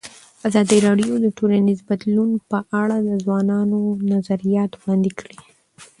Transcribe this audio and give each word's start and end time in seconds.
ازادي 0.47 0.77
راډیو 0.87 1.13
د 1.19 1.25
ټولنیز 1.37 1.79
بدلون 1.89 2.29
په 2.49 2.57
اړه 2.81 2.97
د 3.07 3.09
ځوانانو 3.23 3.79
نظریات 4.13 4.71
وړاندې 4.75 5.11
کړي. 5.19 5.37